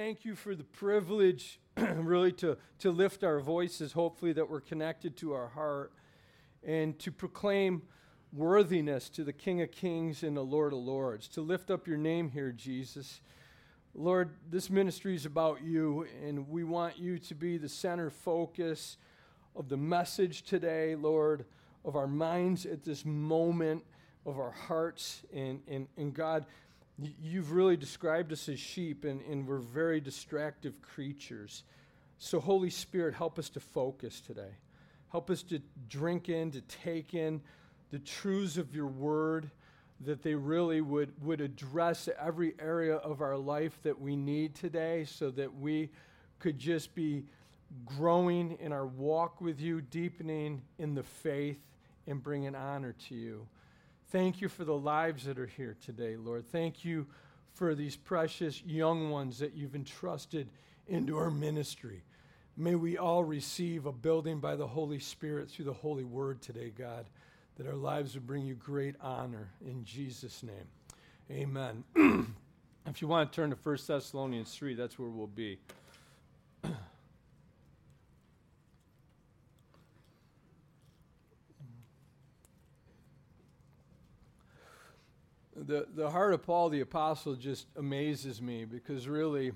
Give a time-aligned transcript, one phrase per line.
[0.00, 5.14] thank you for the privilege, really, to, to lift our voices, hopefully, that we're connected
[5.14, 5.92] to our heart,
[6.66, 7.82] and to proclaim
[8.32, 11.98] worthiness to the King of Kings and the Lord of Lords, to lift up your
[11.98, 13.20] name here, Jesus.
[13.94, 18.96] Lord, this ministry is about you, and we want you to be the center focus
[19.54, 21.44] of the message today, Lord,
[21.84, 23.84] of our minds at this moment,
[24.24, 25.24] of our hearts.
[25.34, 26.46] And, and, and God,
[27.22, 31.64] you've really described us as sheep, and, and we're very distractive creatures.
[32.18, 34.56] So, Holy Spirit, help us to focus today.
[35.10, 37.40] Help us to drink in, to take in
[37.90, 39.50] the truths of your word
[40.02, 45.04] that they really would, would address every area of our life that we need today
[45.04, 45.90] so that we
[46.38, 47.24] could just be
[47.84, 51.58] growing in our walk with you, deepening in the faith,
[52.06, 53.46] and bringing honor to you.
[54.10, 56.46] Thank you for the lives that are here today, Lord.
[56.50, 57.06] Thank you
[57.54, 60.48] for these precious young ones that you've entrusted
[60.86, 62.02] into our ministry.
[62.56, 66.72] May we all receive a building by the Holy Spirit through the Holy Word today,
[66.76, 67.06] God
[67.60, 70.54] that our lives would bring you great honor in Jesus' name.
[71.30, 71.84] Amen.
[72.86, 75.58] if you want to turn to 1 Thessalonians 3, that's where we'll be.
[85.66, 89.52] The, the heart of Paul the Apostle just amazes me because really,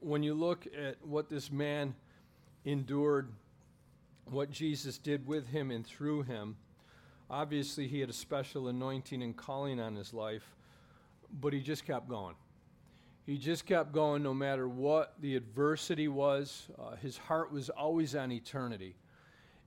[0.00, 1.94] when you look at what this man
[2.64, 3.30] endured
[4.30, 6.56] what Jesus did with him and through him.
[7.30, 10.54] Obviously, he had a special anointing and calling on his life,
[11.40, 12.34] but he just kept going.
[13.24, 16.68] He just kept going no matter what the adversity was.
[16.78, 18.94] Uh, his heart was always on eternity.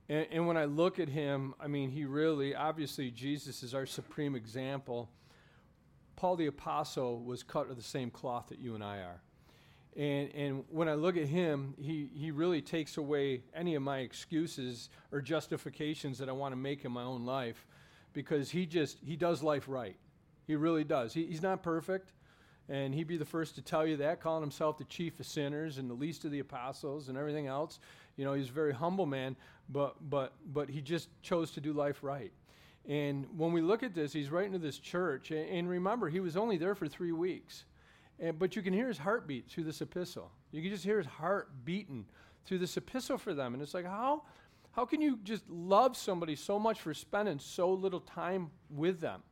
[0.09, 3.86] And, and when I look at him, I mean, he really, obviously, Jesus is our
[3.86, 5.09] supreme example.
[6.16, 9.22] Paul the Apostle was cut of the same cloth that you and I are.
[9.96, 14.00] And, and when I look at him, he, he really takes away any of my
[14.00, 17.66] excuses or justifications that I want to make in my own life
[18.14, 19.96] because he just, he does life right.
[20.47, 21.14] He really does.
[21.14, 22.12] He, he's not perfect,
[22.70, 25.78] and he'd be the first to tell you that, calling himself the chief of sinners
[25.78, 27.80] and the least of the apostles and everything else.
[28.19, 29.38] You know, he's a very humble man,
[29.69, 32.34] but, but, but he just chose to do life right.
[32.85, 36.19] And when we look at this, he's writing to this church, and, and remember, he
[36.19, 37.63] was only there for three weeks.
[38.19, 40.31] And, but you can hear his heartbeat through this epistle.
[40.52, 42.08] You can just hear his heart beating
[42.46, 43.53] through this epistle for them.
[43.53, 44.24] And it's like, how,
[44.72, 49.24] how can you just love somebody so much for spending so little time with them?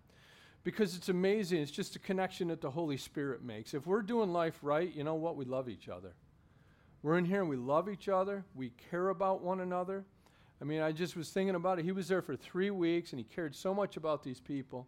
[0.64, 1.62] Because it's amazing.
[1.62, 3.74] It's just a connection that the Holy Spirit makes.
[3.74, 5.36] If we're doing life right, you know what?
[5.36, 6.14] We love each other.
[7.08, 8.44] We're in here and we love each other.
[8.54, 10.04] We care about one another.
[10.62, 11.86] I mean, I just was thinking about it.
[11.86, 14.86] He was there for three weeks and he cared so much about these people.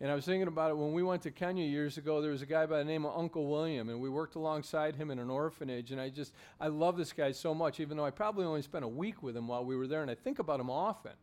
[0.00, 2.22] And I was thinking about it when we went to Kenya years ago.
[2.22, 5.10] There was a guy by the name of Uncle William, and we worked alongside him
[5.10, 5.90] in an orphanage.
[5.90, 8.84] And I just, I love this guy so much, even though I probably only spent
[8.84, 10.02] a week with him while we were there.
[10.02, 11.14] And I think about him often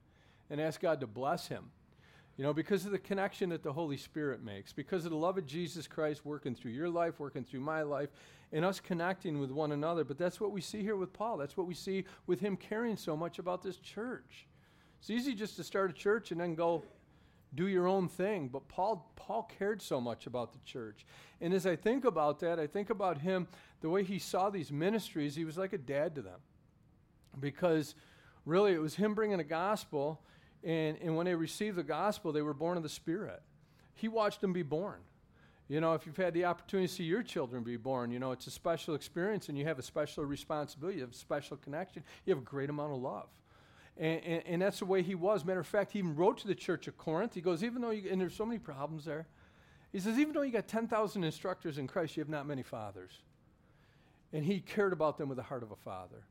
[0.49, 1.71] and ask God to bless him.
[2.37, 5.37] You know, because of the connection that the Holy Spirit makes, because of the love
[5.37, 8.09] of Jesus Christ working through your life, working through my life,
[8.51, 10.03] and us connecting with one another.
[10.03, 11.37] But that's what we see here with Paul.
[11.37, 14.47] That's what we see with him caring so much about this church.
[14.99, 16.83] It's easy just to start a church and then go
[17.53, 18.49] do your own thing.
[18.49, 21.05] But Paul, Paul cared so much about the church.
[21.39, 23.47] And as I think about that, I think about him,
[23.79, 26.39] the way he saw these ministries, he was like a dad to them.
[27.39, 27.95] Because
[28.45, 30.21] really, it was him bringing the gospel,
[30.65, 33.41] and, and when they received the gospel, they were born of the Spirit.
[33.93, 34.99] He watched them be born.
[35.67, 38.31] You know, if you've had the opportunity to see your children be born, you know,
[38.31, 42.03] it's a special experience and you have a special responsibility, you have a special connection,
[42.25, 43.27] you have a great amount of love.
[43.97, 45.45] And, and, and, that's the way he was.
[45.45, 47.33] Matter of fact, he even wrote to the church of Corinth.
[47.33, 49.25] He goes, even though, you, and there's so many problems there,
[49.93, 53.21] he says, even though you got 10,000 instructors in Christ, you have not many fathers.
[54.33, 56.25] And he cared about them with the heart of a father.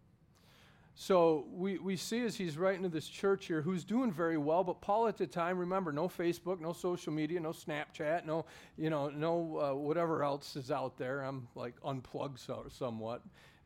[0.96, 4.62] So we, we see as he's writing to this church here who's doing very well,
[4.62, 8.44] but Paul at the time, remember, no Facebook, no social media, no Snapchat, no,
[8.76, 11.22] you know, no uh, whatever else is out there.
[11.22, 13.22] I'm like unplugged so, somewhat.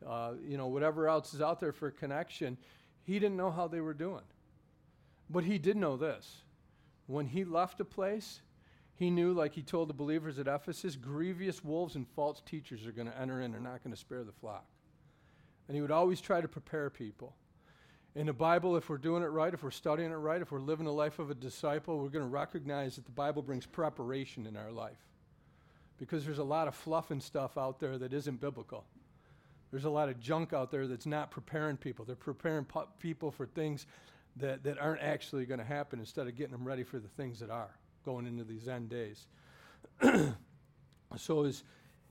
[0.06, 2.56] Uh, you know, whatever else is out there for connection.
[3.04, 4.25] He didn't know how they were doing.
[5.28, 6.42] But he did know this.
[7.06, 8.40] When he left a place,
[8.94, 12.92] he knew, like he told the believers at Ephesus, grievous wolves and false teachers are
[12.92, 13.52] going to enter in.
[13.52, 14.64] They're not going to spare the flock.
[15.68, 17.36] And he would always try to prepare people.
[18.14, 20.58] In the Bible, if we're doing it right, if we're studying it right, if we're
[20.58, 24.46] living the life of a disciple, we're going to recognize that the Bible brings preparation
[24.46, 24.98] in our life.
[25.98, 28.84] Because there's a lot of fluff and stuff out there that isn't biblical.
[29.70, 32.04] There's a lot of junk out there that's not preparing people.
[32.04, 33.86] They're preparing pu- people for things
[34.36, 37.38] that, that aren't actually going to happen instead of getting them ready for the things
[37.40, 39.26] that are going into these end days.
[41.16, 41.64] so as,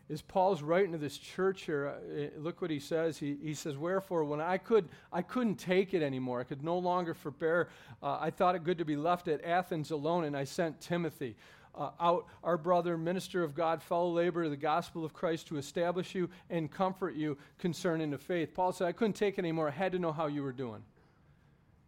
[0.10, 1.88] is Paul's writing to this church here.
[1.88, 3.18] Uh, look what he says.
[3.18, 6.78] He, he says, Wherefore, when I, could, I couldn't take it anymore, I could no
[6.78, 7.70] longer forbear,
[8.02, 11.36] uh, I thought it good to be left at Athens alone, and I sent Timothy.
[11.76, 15.58] Uh, out, our brother, minister of God, fellow laborer of the gospel of Christ, to
[15.58, 18.56] establish you and comfort you concerning the faith.
[18.56, 19.68] Paul said, I couldn't take it anymore.
[19.68, 20.82] I had to know how you were doing.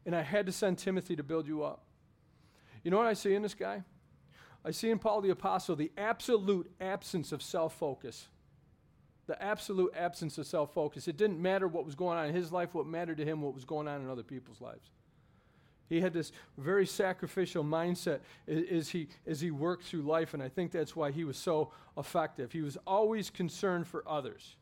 [0.06, 1.86] And I had to send Timothy to build you up.
[2.84, 3.84] You know what I see in this guy?
[4.64, 8.28] I see in Paul the Apostle the absolute absence of self focus.
[9.28, 11.08] The absolute absence of self focus.
[11.08, 13.54] It didn't matter what was going on in his life, what mattered to him, what
[13.54, 14.90] was going on in other people's lives.
[15.88, 20.48] He had this very sacrificial mindset as he, as he worked through life, and I
[20.48, 22.52] think that's why he was so effective.
[22.52, 24.56] He was always concerned for others.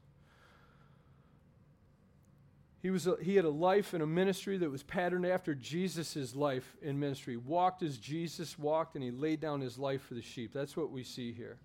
[2.82, 6.36] He, was a, he had a life and a ministry that was patterned after Jesus'
[6.36, 7.36] life in ministry.
[7.36, 10.54] Walked as Jesus walked, and he laid down his life for the sheep.
[10.54, 11.58] That's what we see here.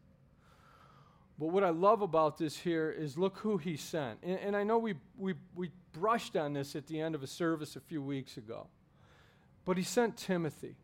[1.39, 4.21] But what I love about this here is look who he sent.
[4.23, 7.27] And, and I know we, we, we brushed on this at the end of a
[7.27, 8.69] service a few weeks ago.
[9.65, 10.77] But he sent Timothy.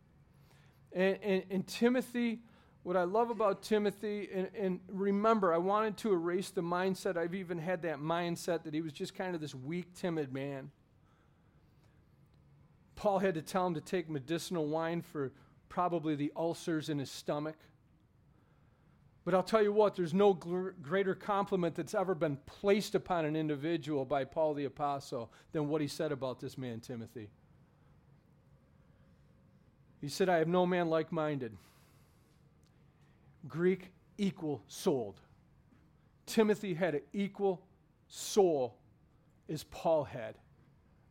[0.92, 2.40] And, and, and Timothy
[2.82, 7.16] what I love about Timothy, and, and, remember, I wanted to erase the mindset.
[7.16, 10.70] I've even had that mindset that he was just kind of this weak, timid man.
[12.96, 15.32] Paul had to tell him to take medicinal wine for
[15.68, 17.56] probably the ulcers in his stomach.
[19.24, 23.26] But I'll tell you what, there's no gr- greater compliment that's ever been placed upon
[23.26, 27.28] an individual by Paul the Apostle than what he said about this man, Timothy.
[30.00, 31.52] He said, I have no man like minded
[33.46, 35.20] Greek equal souled.
[36.26, 37.62] Timothy had an equal
[38.08, 38.76] soul
[39.48, 40.36] as Paul had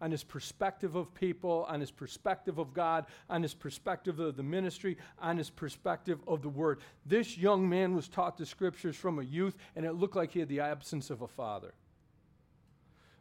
[0.01, 4.44] on his perspective of people, on his perspective of God, on his perspective of the
[4.44, 6.79] ministry, on his perspective of the word.
[7.06, 10.39] This young man was taught the scriptures from a youth, and it looked like he
[10.39, 11.73] had the absence of a father.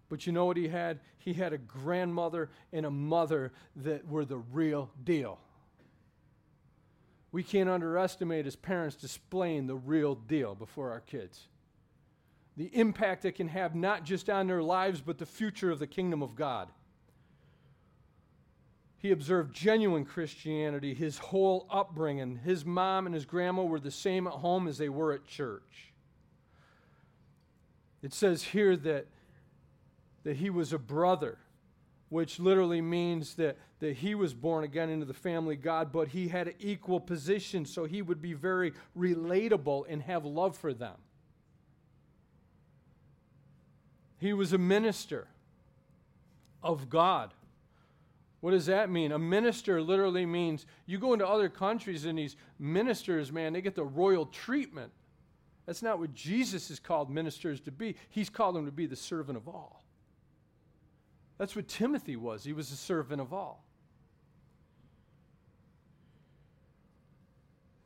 [0.08, 1.00] But you know what he had?
[1.18, 5.40] He had a grandmother and a mother that were the real deal.
[7.36, 11.48] We can't underestimate as parents displaying the real deal before our kids.
[12.56, 15.86] The impact it can have not just on their lives, but the future of the
[15.86, 16.70] kingdom of God.
[18.96, 22.36] He observed genuine Christianity his whole upbringing.
[22.42, 25.92] His mom and his grandma were the same at home as they were at church.
[28.02, 29.08] It says here that,
[30.24, 31.36] that he was a brother
[32.08, 36.28] which literally means that, that he was born again into the family God, but he
[36.28, 40.94] had an equal position, so he would be very relatable and have love for them.
[44.18, 45.26] He was a minister
[46.62, 47.34] of God.
[48.40, 49.12] What does that mean?
[49.12, 53.74] A minister literally means you go into other countries and these ministers, man, they get
[53.74, 54.92] the royal treatment.
[55.66, 57.96] That's not what Jesus has called ministers to be.
[58.08, 59.82] He's called them to be the servant of all.
[61.38, 62.44] That's what Timothy was.
[62.44, 63.62] He was a servant of all.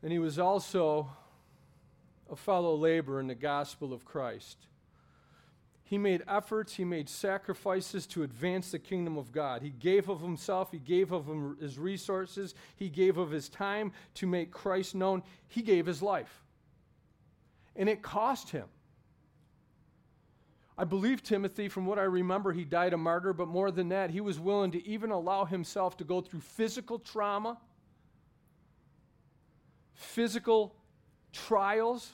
[0.02, 1.08] And he was also
[2.31, 4.57] a fellow laborer in the gospel of Christ.
[5.83, 9.61] He made efforts, he made sacrifices to advance the kingdom of God.
[9.61, 11.26] He gave of himself, he gave of
[11.61, 15.25] his resources, he gave of his time to make Christ known.
[15.49, 16.45] He gave his life.
[17.75, 18.66] And it cost him.
[20.80, 24.08] I believe Timothy, from what I remember, he died a martyr, but more than that,
[24.08, 27.58] he was willing to even allow himself to go through physical trauma,
[29.92, 30.75] physical
[31.34, 32.12] trials,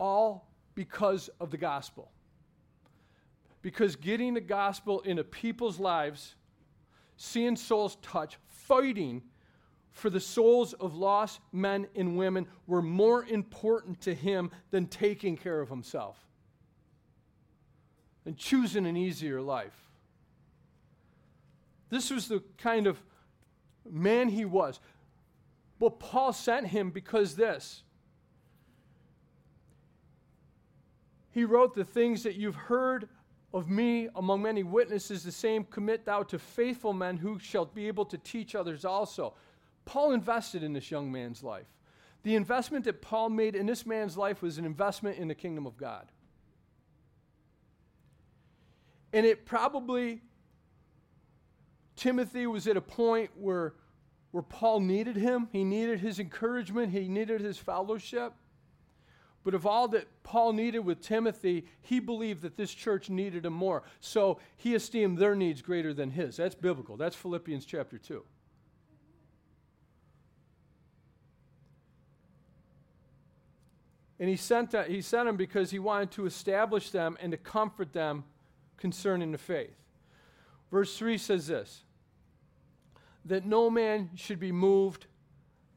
[0.00, 2.10] all because of the gospel.
[3.62, 6.34] Because getting the gospel into people's lives,
[7.16, 9.22] seeing souls touch, fighting
[9.92, 15.36] for the souls of lost men and women were more important to him than taking
[15.36, 16.16] care of himself
[18.24, 19.76] and choosing an easier life.
[21.90, 23.02] This was the kind of
[23.90, 24.80] man he was.
[25.78, 27.82] But Paul sent him because this.
[31.32, 33.08] He wrote the things that you've heard
[33.52, 37.88] of me among many witnesses, the same commit thou to faithful men who shall be
[37.88, 39.34] able to teach others also.
[39.84, 41.66] Paul invested in this young man's life.
[42.22, 45.66] The investment that Paul made in this man's life was an investment in the kingdom
[45.66, 46.11] of God.
[49.12, 50.22] And it probably,
[51.96, 53.74] Timothy was at a point where,
[54.30, 55.48] where Paul needed him.
[55.52, 58.32] He needed his encouragement, he needed his fellowship.
[59.44, 63.52] But of all that Paul needed with Timothy, he believed that this church needed him
[63.52, 63.82] more.
[64.00, 66.36] So he esteemed their needs greater than his.
[66.36, 66.96] That's biblical.
[66.96, 68.22] That's Philippians chapter 2.
[74.20, 77.36] And he sent, that, he sent them because he wanted to establish them and to
[77.36, 78.22] comfort them
[78.82, 79.76] concerning the faith.
[80.72, 81.84] Verse 3 says this
[83.24, 85.06] that no man should be moved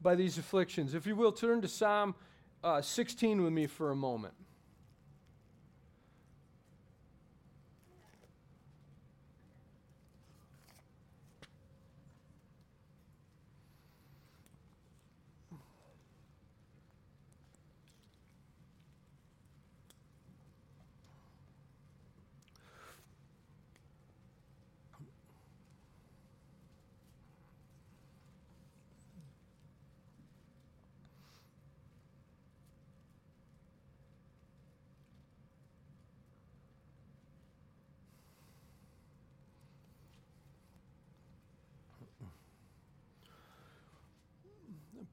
[0.02, 0.92] by these afflictions.
[0.92, 2.16] If you will, turn to Psalm
[2.64, 4.34] uh, 16 with me for a moment.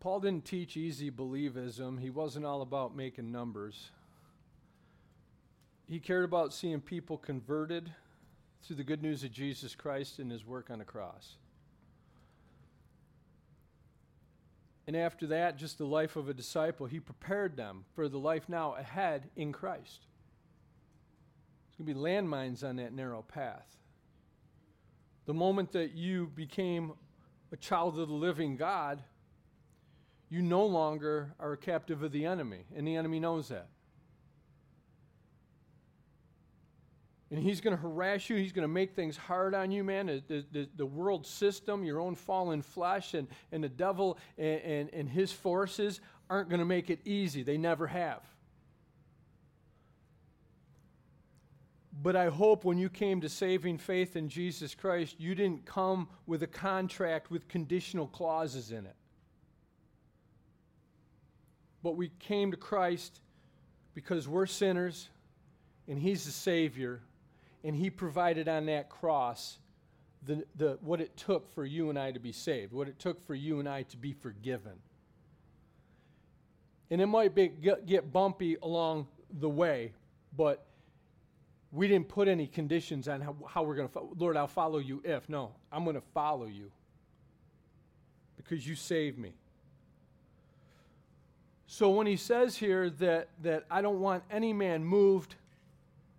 [0.04, 1.98] Paul didn't teach easy believism.
[1.98, 3.90] He wasn't all about making numbers.
[5.88, 7.90] He cared about seeing people converted
[8.62, 11.38] through the good news of Jesus Christ and his work on the cross.
[14.88, 18.50] And after that, just the life of a disciple, he prepared them for the life
[18.50, 20.02] now ahead in Christ.
[21.78, 23.78] There's going to be landmines on that narrow path.
[25.28, 26.92] The moment that you became
[27.54, 29.02] a child of the living God,
[30.34, 33.68] you no longer are a captive of the enemy, and the enemy knows that.
[37.30, 38.38] And he's going to harass you.
[38.38, 40.08] He's going to make things hard on you, man.
[40.08, 44.90] The, the, the world system, your own fallen flesh, and, and the devil and, and,
[44.92, 47.44] and his forces aren't going to make it easy.
[47.44, 48.24] They never have.
[52.02, 56.08] But I hope when you came to saving faith in Jesus Christ, you didn't come
[56.26, 58.96] with a contract with conditional clauses in it
[61.84, 63.20] but we came to Christ
[63.94, 65.10] because we're sinners
[65.88, 67.02] and He's the Savior,
[67.64, 69.60] and He provided on that cross
[70.26, 73.26] the, the, what it took for you and I to be saved, what it took
[73.28, 74.74] for you and I to be forgiven.
[76.90, 79.08] And it might be, get, get bumpy along
[79.40, 79.92] the way,
[80.38, 80.66] but
[81.72, 85.02] we didn't put any conditions on how, how we're going to, Lord, I'll follow you
[85.04, 85.28] if.
[85.28, 86.72] No, I'm going to follow you
[88.38, 89.34] because you saved me.
[91.74, 95.34] So when he says here that, that I don't want any man moved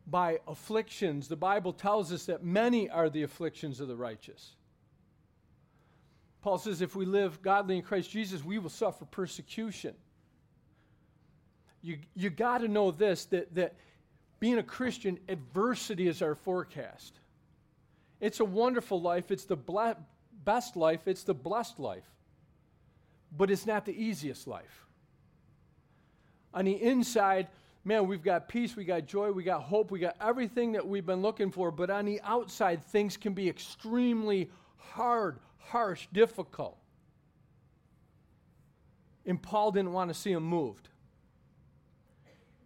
[0.05, 4.57] by afflictions, the Bible tells us that many are the afflictions of the righteous.
[6.43, 9.95] Paul says if we live godly in Christ Jesus, we will suffer persecution.
[11.83, 13.77] You, you got to know this that, that
[14.41, 17.21] being a Christian, adversity is our forecast.
[18.21, 20.05] It's a wonderful life, it's the ble-
[20.45, 22.11] best life, it's the blessed life,
[23.39, 24.84] but it's not the easiest life.
[26.55, 27.49] On the inside,
[27.85, 31.05] man, we've got peace, we got joy, we got hope, we got everything that we've
[31.05, 31.73] been looking for.
[31.73, 36.79] But on the outside, things can be extremely hard, harsh, difficult.
[39.27, 40.89] And Paul didn't want to see them moved.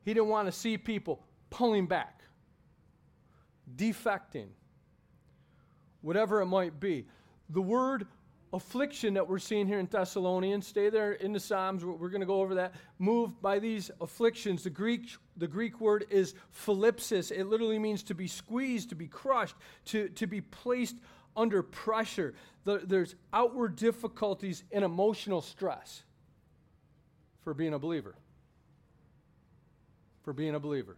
[0.05, 2.23] He didn't want to see people pulling back,
[3.77, 4.49] defecting,
[6.03, 7.07] whatever it might be.
[7.51, 8.07] The word
[8.53, 12.27] affliction that we're seeing here in Thessalonians, stay there in the Psalms, we're going to
[12.27, 12.75] go over that.
[12.99, 14.65] Moved by these afflictions.
[14.65, 17.31] The Greek, the Greek word is thlipsis.
[17.31, 20.97] It literally means to be squeezed, to be crushed, to, to be placed
[21.37, 22.35] under pressure.
[22.65, 26.03] The, there's outward difficulties and emotional stress
[27.43, 28.15] for being a believer.
[30.23, 30.97] For being a believer.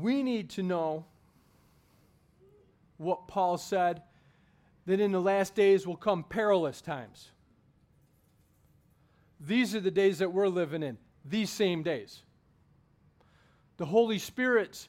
[0.00, 1.04] We need to know
[2.96, 4.02] what Paul said
[4.86, 7.30] that in the last days will come perilous times.
[9.40, 12.22] These are the days that we're living in, these same days.
[13.76, 14.88] The Holy Spirit's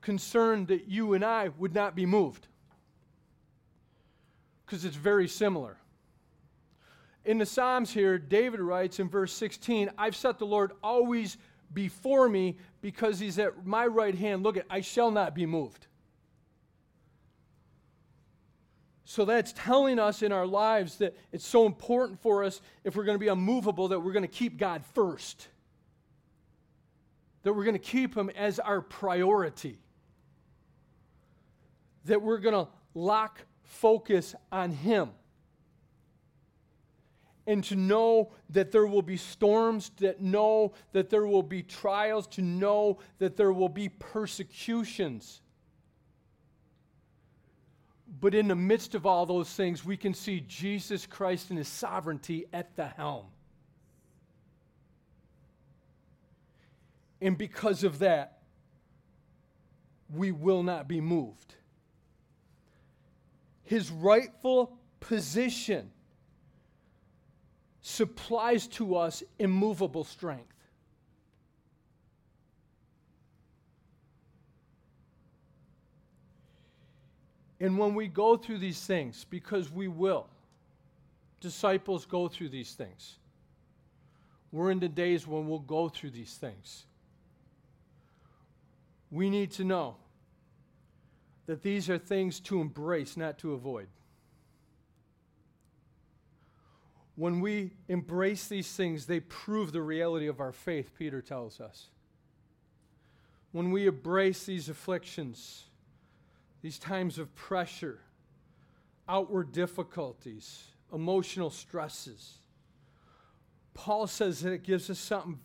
[0.00, 2.48] concerned that you and I would not be moved
[4.64, 5.76] because it's very similar.
[7.24, 11.38] In the Psalms here, David writes in verse 16, I've set the Lord always
[11.72, 14.42] before me because he's at my right hand.
[14.42, 15.86] Look at, I shall not be moved.
[19.04, 23.04] So that's telling us in our lives that it's so important for us, if we're
[23.04, 25.48] going to be unmovable, that we're going to keep God first.
[27.44, 29.78] That we're going to keep Him as our priority.
[32.06, 35.10] That we're going to lock focus on Him
[37.46, 42.26] and to know that there will be storms, that know that there will be trials,
[42.26, 45.42] to know that there will be persecutions.
[48.20, 51.68] But in the midst of all those things, we can see Jesus Christ and his
[51.68, 53.26] sovereignty at the helm.
[57.20, 58.38] And because of that,
[60.12, 61.54] we will not be moved.
[63.64, 65.90] His rightful position
[67.86, 70.52] supplies to us immovable strength.
[77.60, 80.26] And when we go through these things, because we will,
[81.40, 83.18] disciples go through these things.
[84.50, 86.86] We're in the days when we'll go through these things.
[89.12, 89.94] We need to know
[91.46, 93.86] that these are things to embrace, not to avoid.
[97.16, 101.86] When we embrace these things, they prove the reality of our faith, Peter tells us.
[103.52, 105.64] When we embrace these afflictions,
[106.60, 108.00] these times of pressure,
[109.08, 112.38] outward difficulties, emotional stresses.
[113.72, 115.38] Paul says that it gives us something,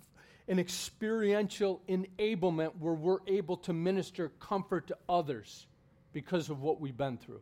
[0.48, 5.68] an experiential enablement where we're able to minister comfort to others
[6.12, 7.42] because of what we've been through.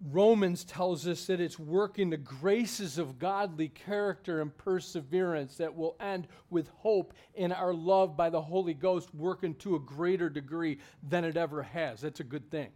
[0.00, 5.96] Romans tells us that it's working the graces of godly character and perseverance that will
[5.98, 10.78] end with hope in our love by the Holy Ghost working to a greater degree
[11.02, 12.00] than it ever has.
[12.00, 12.70] That's a good thing,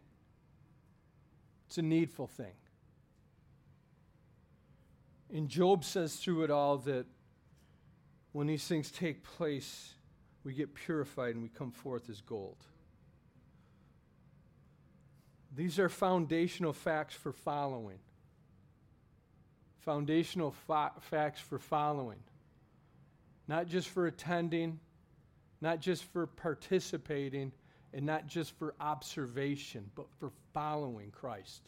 [1.68, 2.54] it's a needful thing.
[5.32, 7.06] And Job says through it all that
[8.32, 9.94] when these things take place,
[10.44, 12.66] we get purified and we come forth as gold.
[15.54, 17.98] These are foundational facts for following.
[19.80, 22.18] Foundational fa- facts for following.
[23.48, 24.80] Not just for attending,
[25.60, 27.52] not just for participating,
[27.92, 31.62] and not just for observation, but for following Christ.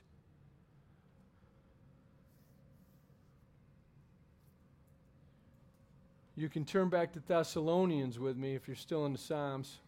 [6.36, 9.78] You can turn back to Thessalonians with me if you're still in the Psalms.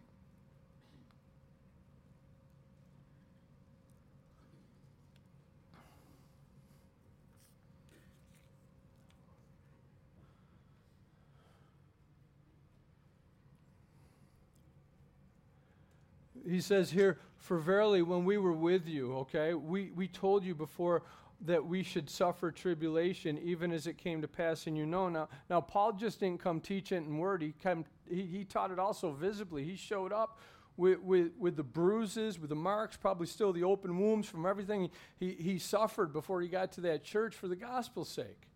[16.49, 20.55] He says here, For verily, when we were with you, okay, we, we told you
[20.55, 21.03] before
[21.43, 25.09] that we should suffer tribulation, even as it came to pass, and you know.
[25.09, 28.71] Now, now Paul just didn't come teach it in word, he, came, he, he taught
[28.71, 29.65] it also visibly.
[29.65, 30.41] He showed up
[30.77, 34.91] with, with, with the bruises, with the marks, probably still the open wounds from everything
[35.19, 38.49] he, he suffered before he got to that church for the gospel's sake.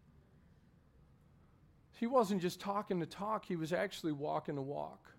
[1.98, 5.12] He wasn't just talking to talk, he was actually walking the walk.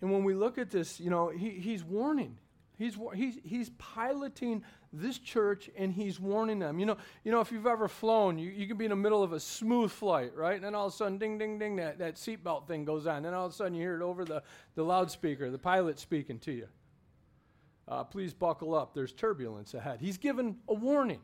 [0.00, 2.38] And when we look at this, you know, he, he's warning.
[2.78, 6.78] He's, he's, he's piloting this church and he's warning them.
[6.78, 9.22] You know, you know if you've ever flown, you, you can be in the middle
[9.22, 10.54] of a smooth flight, right?
[10.54, 13.16] And then all of a sudden, ding, ding, ding, that, that seatbelt thing goes on.
[13.16, 14.42] And then all of a sudden, you hear it over the,
[14.76, 16.68] the loudspeaker, the pilot speaking to you.
[17.86, 18.94] Uh, please buckle up.
[18.94, 20.00] There's turbulence ahead.
[20.00, 21.20] He's given a warning.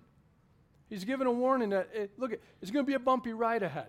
[0.90, 3.88] He's given a warning that, it, look, it's going to be a bumpy ride ahead.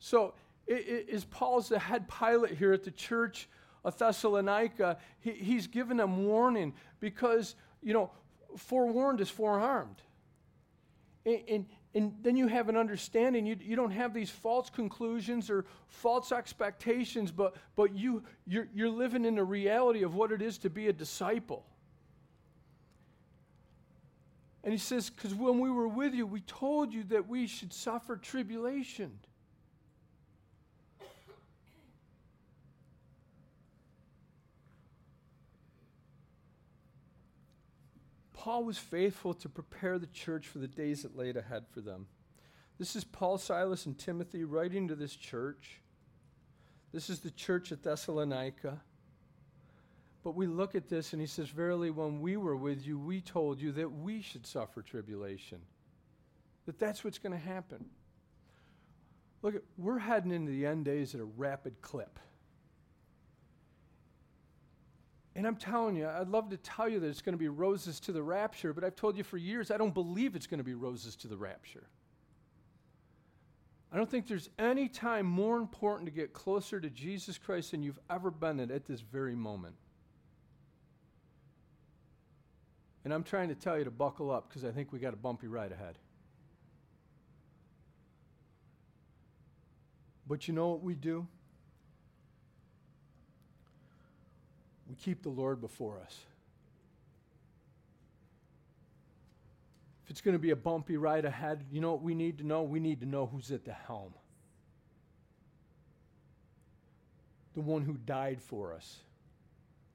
[0.00, 0.34] So
[0.66, 3.48] is Paul's the head pilot here at the church
[3.84, 4.98] of Thessalonica.
[5.20, 8.10] He, he's given them warning because, you know,
[8.56, 10.02] forewarned is forearmed.
[11.24, 13.46] And, and, and then you have an understanding.
[13.46, 18.88] You, you don't have these false conclusions or false expectations, but, but you, you're, you're
[18.88, 21.64] living in the reality of what it is to be a disciple.
[24.64, 27.72] And he says, Because when we were with you, we told you that we should
[27.72, 29.18] suffer tribulation.
[38.42, 42.08] Paul was faithful to prepare the church for the days that laid ahead for them.
[42.76, 45.80] This is Paul, Silas, and Timothy writing to this church.
[46.92, 48.80] This is the church at Thessalonica.
[50.24, 53.20] But we look at this and he says, Verily, when we were with you, we
[53.20, 55.60] told you that we should suffer tribulation.
[56.66, 57.84] That that's what's going to happen.
[59.42, 62.18] Look, we're heading into the end days at a rapid clip.
[65.34, 68.00] And I'm telling you, I'd love to tell you that it's going to be roses
[68.00, 70.64] to the rapture, but I've told you for years I don't believe it's going to
[70.64, 71.84] be roses to the rapture.
[73.90, 77.82] I don't think there's any time more important to get closer to Jesus Christ than
[77.82, 79.74] you've ever been at, at this very moment.
[83.04, 85.16] And I'm trying to tell you to buckle up because I think we got a
[85.16, 85.98] bumpy ride ahead.
[90.26, 91.26] But you know what we do?
[94.92, 96.18] We keep the Lord before us.
[100.04, 102.46] If it's going to be a bumpy ride ahead, you know what we need to
[102.46, 102.62] know?
[102.62, 104.12] We need to know who's at the helm.
[107.54, 108.98] The one who died for us,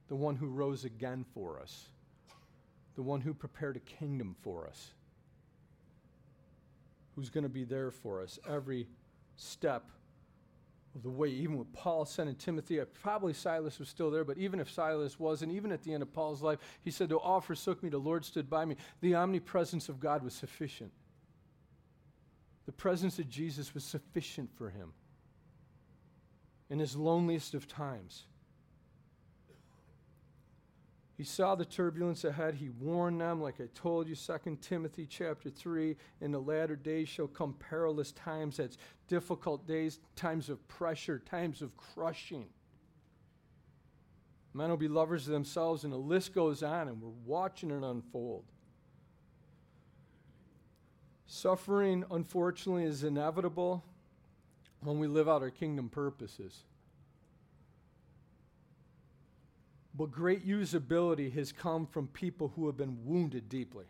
[0.07, 1.89] the one who rose again for us,
[2.95, 4.93] the one who prepared a kingdom for us,
[7.15, 8.87] who's going to be there for us every
[9.35, 9.91] step
[11.03, 11.29] the way.
[11.29, 15.51] Even with Paul sending Timothy, probably Silas was still there, but even if Silas wasn't,
[15.51, 18.25] even at the end of Paul's life, he said, Though all forsook me, the Lord
[18.25, 18.75] stood by me.
[19.01, 20.91] The omnipresence of God was sufficient.
[22.65, 24.93] The presence of Jesus was sufficient for him
[26.69, 28.25] in his loneliest of times.
[31.17, 32.53] He saw the turbulence ahead.
[32.53, 37.09] He warned them, like I told you, 2 Timothy chapter 3, in the latter days
[37.09, 38.57] shall come perilous times.
[38.57, 38.77] That's
[39.07, 42.45] difficult days, times of pressure, times of crushing.
[44.53, 47.83] Men will be lovers of themselves, and the list goes on, and we're watching it
[47.83, 48.43] unfold.
[51.25, 53.83] Suffering, unfortunately, is inevitable
[54.81, 56.63] when we live out our kingdom purposes.
[59.97, 63.85] But great usability has come from people who have been wounded deeply.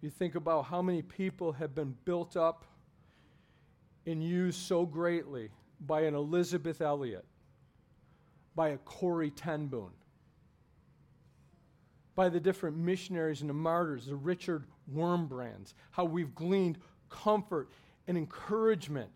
[0.00, 2.64] You think about how many people have been built up
[4.06, 7.26] and used so greatly by an Elisabeth Elliot,
[8.54, 9.90] by a Corrie ten Boom,
[12.14, 16.78] by the different missionaries and the martyrs, the Richard Wurmbrands, how we've gleaned
[17.10, 17.68] comfort
[18.06, 19.10] and encouragement.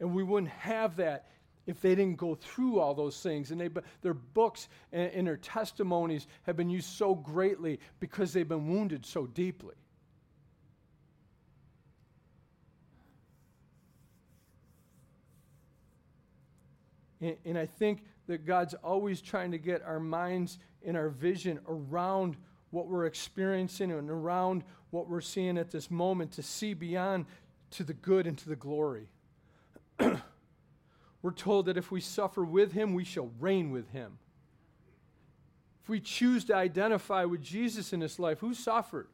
[0.00, 1.26] And we wouldn't have that
[1.68, 3.50] if they didn't go through all those things.
[3.50, 3.68] And they,
[4.00, 9.04] their books and, and their testimonies have been used so greatly because they've been wounded
[9.04, 9.74] so deeply.
[17.20, 21.60] And, and I think that God's always trying to get our minds and our vision
[21.68, 22.38] around
[22.70, 27.26] what we're experiencing and around what we're seeing at this moment to see beyond
[27.72, 29.08] to the good and to the glory.
[31.22, 34.18] We're told that if we suffer with him, we shall reign with him.
[35.82, 39.08] If we choose to identify with Jesus in this life, who suffered?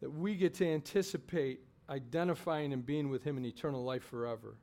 [0.00, 4.56] That we get to anticipate identifying and being with him in eternal life forever.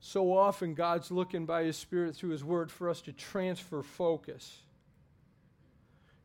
[0.00, 4.62] So often, God's looking by his Spirit through his word for us to transfer focus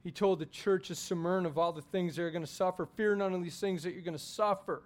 [0.08, 2.86] he told the church of Smyrna of all the things they're going to suffer.
[2.86, 4.84] Fear none of these things that you're going to suffer.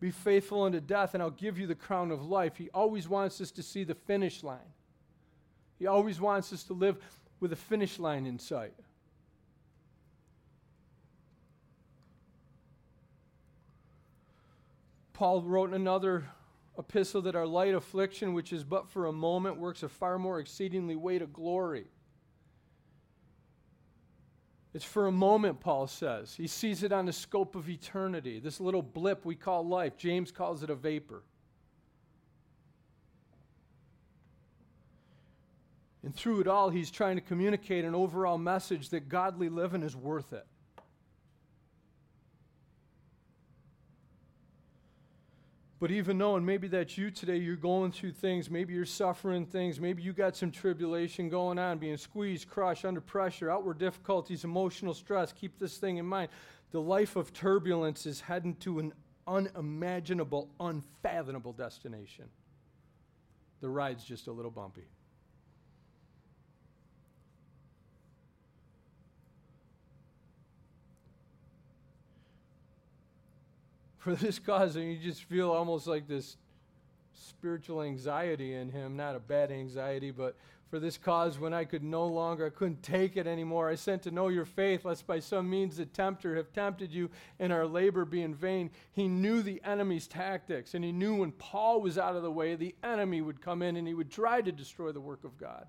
[0.00, 2.56] Be faithful unto death, and I'll give you the crown of life.
[2.56, 4.72] He always wants us to see the finish line.
[5.78, 6.96] He always wants us to live
[7.38, 8.74] with a finish line in sight.
[15.12, 16.24] Paul wrote in another
[16.76, 20.40] epistle that our light affliction, which is but for a moment, works a far more
[20.40, 21.84] exceedingly weight of glory.
[24.74, 26.34] It's for a moment, Paul says.
[26.34, 28.40] He sees it on the scope of eternity.
[28.40, 29.96] This little blip we call life.
[29.96, 31.22] James calls it a vapor.
[36.02, 39.94] And through it all, he's trying to communicate an overall message that godly living is
[39.94, 40.44] worth it.
[45.84, 49.78] But even knowing maybe that's you today, you're going through things, maybe you're suffering things,
[49.78, 54.94] maybe you got some tribulation going on, being squeezed, crushed, under pressure, outward difficulties, emotional
[54.94, 55.30] stress.
[55.30, 56.30] Keep this thing in mind.
[56.70, 58.94] The life of turbulence is heading to an
[59.26, 62.30] unimaginable, unfathomable destination.
[63.60, 64.86] The ride's just a little bumpy.
[74.04, 76.36] For this cause, and you just feel almost like this
[77.14, 80.36] spiritual anxiety in him, not a bad anxiety, but
[80.68, 83.70] for this cause when I could no longer, I couldn't take it anymore.
[83.70, 87.08] I sent to know your faith, lest by some means the tempter have tempted you
[87.38, 88.70] and our labor be in vain.
[88.92, 92.56] He knew the enemy's tactics, and he knew when Paul was out of the way,
[92.56, 95.66] the enemy would come in and he would try to destroy the work of God.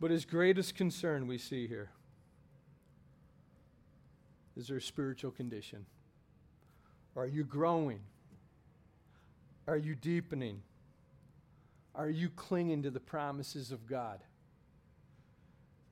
[0.00, 1.90] But his greatest concern we see here
[4.56, 5.86] is their spiritual condition?
[7.14, 8.00] Are you growing?
[9.66, 10.62] Are you deepening?
[11.94, 14.20] Are you clinging to the promises of God?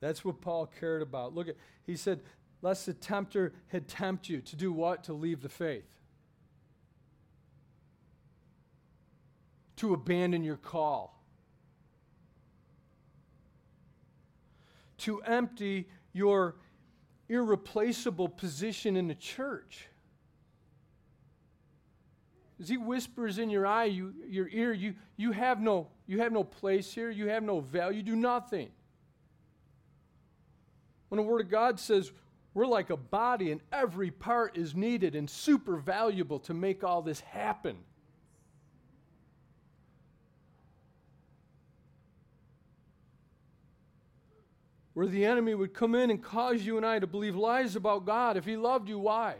[0.01, 1.35] That's what Paul cared about.
[1.35, 2.21] Look at he said,
[2.63, 5.05] lest the tempter had tempt you to do what?
[5.05, 5.89] To leave the faith.
[9.77, 11.23] To abandon your call.
[14.99, 16.57] To empty your
[17.29, 19.89] irreplaceable position in the church.
[22.61, 26.33] As he whispers in your eye, you, your ear, you, you, have no, you have
[26.33, 28.69] no place here, you have no value, you do nothing.
[31.09, 32.13] When the Word of God says
[32.55, 37.03] we're like a body and every part is needed and super valuable to make all
[37.03, 37.77] this happen.
[44.95, 48.07] Where the enemy would come in and cause you and I to believe lies about
[48.07, 48.37] God.
[48.37, 49.37] If he loved you, why?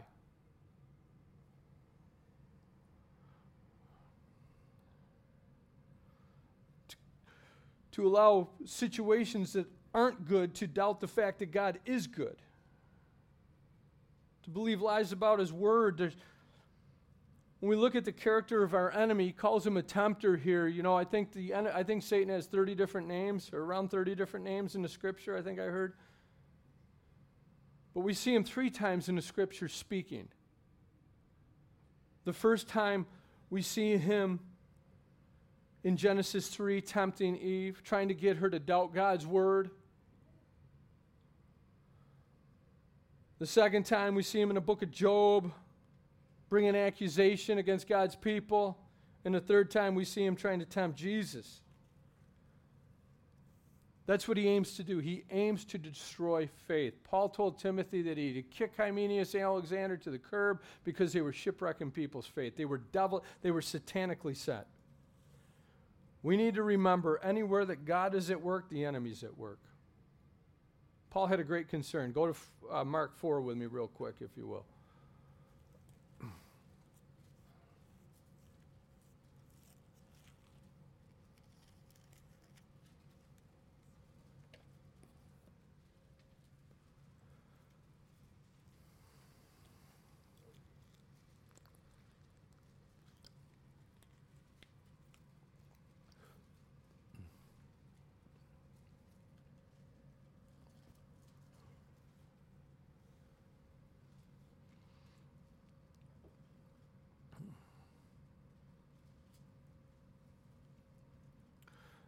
[7.95, 12.35] to allow situations that aren't good to doubt the fact that God is good.
[14.43, 15.97] To believe lies about His Word.
[15.97, 16.17] There's,
[17.65, 20.67] when we look at the character of our enemy, he calls him a tempter here.
[20.67, 24.13] You know, I think, the, I think Satan has 30 different names, or around 30
[24.13, 25.93] different names in the Scripture, I think I heard.
[27.95, 30.27] But we see him three times in the Scripture speaking.
[32.25, 33.07] The first time
[33.49, 34.41] we see him
[35.83, 39.71] in Genesis 3, tempting Eve, trying to get her to doubt God's word.
[43.39, 45.51] The second time we see him in the book of Job,
[46.55, 48.77] bringing accusation against God's people.
[49.25, 51.59] And the third time we see him trying to tempt Jesus.
[54.05, 54.99] That's what he aims to do.
[54.99, 56.93] He aims to destroy faith.
[57.03, 61.19] Paul told Timothy that he would kick Hymenaeus and Alexander to the curb because they
[61.19, 62.55] were shipwrecking people's faith.
[62.55, 64.67] They were devil, they were satanically set.
[66.23, 69.59] We need to remember anywhere that God is at work, the enemy's at work.
[71.09, 72.13] Paul had a great concern.
[72.13, 72.35] Go to
[72.71, 74.65] uh, Mark 4 with me, real quick, if you will.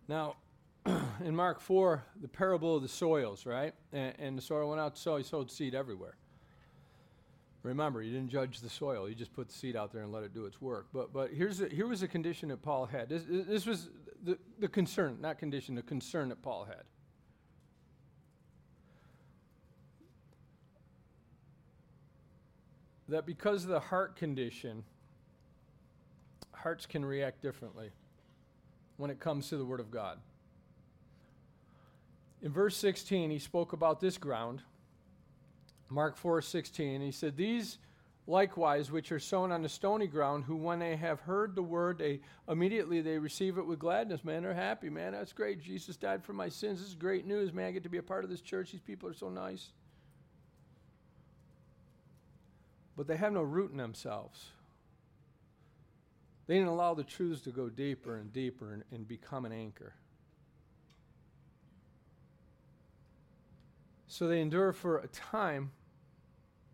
[0.08, 0.38] Now,
[1.24, 3.74] in Mark 4, the parable of the soils, right?
[3.92, 6.16] And, and, the soil went out to sow, he sowed seed everywhere.
[7.64, 10.24] Remember, he didn't judge the soil, he just put the seed out there and let
[10.24, 10.88] it do its work.
[10.94, 13.10] But, but here's here was a condition that Paul had.
[13.10, 13.90] This, this was
[14.24, 16.84] the, the concern, not condition, the concern that Paul had.
[23.10, 24.84] That because of the heart condition,
[26.54, 27.92] hearts can react differently
[28.98, 30.20] when it comes to the Word of God.
[32.42, 34.62] In verse 16, he spoke about this ground.
[35.90, 37.78] Mark 4 16, he said, These
[38.28, 41.98] likewise which are sown on the stony ground, who when they have heard the word,
[41.98, 44.44] they immediately they receive it with gladness, man.
[44.44, 45.14] They're happy, man.
[45.14, 45.62] That's great.
[45.62, 46.80] Jesus died for my sins.
[46.80, 47.68] This is great news, man.
[47.68, 48.72] I get to be a part of this church.
[48.72, 49.70] These people are so nice.
[52.98, 54.48] But they have no root in themselves.
[56.48, 59.94] They didn't allow the truths to go deeper and deeper and, and become an anchor.
[64.08, 65.72] So they endure for a time,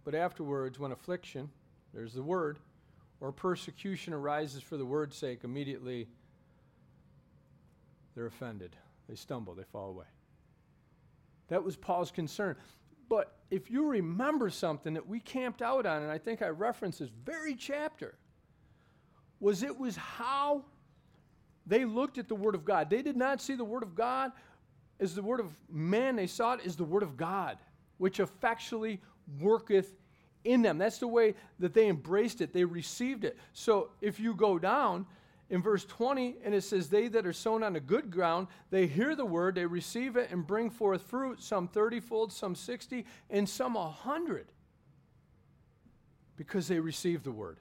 [0.05, 1.49] but afterwards, when affliction,
[1.93, 2.59] there's the word,
[3.19, 6.07] or persecution arises for the word's sake, immediately
[8.15, 8.75] they're offended.
[9.09, 10.05] They stumble, they fall away.
[11.47, 12.55] That was Paul's concern.
[13.09, 16.99] But if you remember something that we camped out on, and I think I referenced
[16.99, 18.15] this very chapter,
[19.43, 20.63] was it was how
[21.67, 22.89] they looked at the Word of God.
[22.89, 24.31] They did not see the Word of God
[24.99, 27.57] as the Word of man, they saw it as the Word of God,
[27.97, 29.01] which effectually
[29.39, 29.93] worketh
[30.45, 30.77] in them.
[30.77, 33.37] That's the way that they embraced it, they received it.
[33.51, 35.05] So if you go down,
[35.49, 38.87] in verse 20, and it says, They that are sown on a good ground, they
[38.87, 43.05] hear the word, they receive it, and bring forth fruit, some 30 fold, some 60,
[43.29, 44.47] and some a 100,
[46.37, 47.59] because they received the word.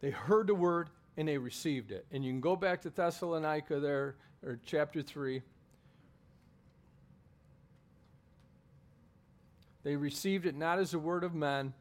[0.00, 2.06] They heard the word and they received it.
[2.12, 5.42] And you can go back to Thessalonica there, or chapter 3.
[9.82, 11.72] They received it not as a word of men,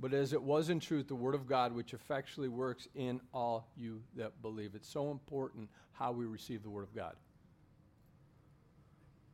[0.00, 3.66] but as it was in truth, the word of God, which effectually works in all
[3.76, 4.74] you that believe.
[4.74, 7.16] It's so important how we receive the word of God.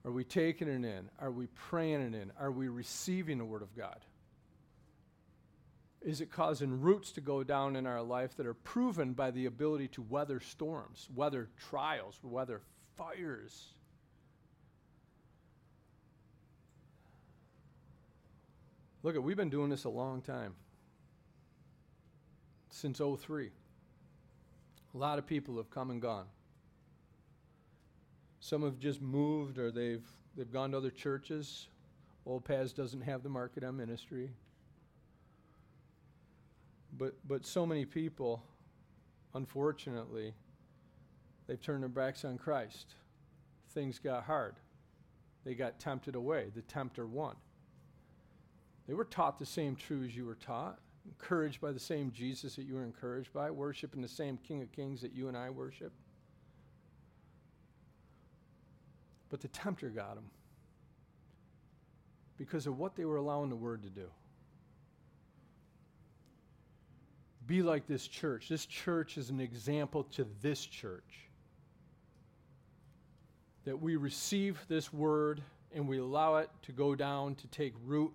[0.06, 1.10] Are we taking it in?
[1.18, 2.32] Are we praying it in?
[2.38, 3.98] Are we receiving the word of God?
[6.04, 9.46] Is it causing roots to go down in our life that are proven by the
[9.46, 12.60] ability to weather storms, weather trials, weather
[12.96, 13.66] fires.
[19.02, 20.54] Look, we've been doing this a long time.
[22.70, 23.50] Since 03.
[24.94, 26.26] A lot of people have come and gone.
[28.40, 30.04] Some have just moved or they've
[30.36, 31.68] they've gone to other churches.
[32.26, 34.30] Old Paths doesn't have the Market on ministry.
[36.96, 38.42] But but so many people,
[39.34, 40.34] unfortunately,
[41.46, 42.94] they've turned their backs on Christ.
[43.70, 44.54] Things got hard.
[45.44, 46.50] They got tempted away.
[46.54, 47.36] The tempter won.
[48.86, 52.64] They were taught the same truths you were taught, encouraged by the same Jesus that
[52.64, 55.92] you were encouraged by, worshiping the same King of Kings that you and I worship.
[59.30, 60.30] But the tempter got them
[62.36, 64.06] because of what they were allowing the word to do.
[67.46, 68.48] Be like this church.
[68.48, 71.28] This church is an example to this church.
[73.64, 75.42] That we receive this word
[75.74, 78.12] and we allow it to go down to take root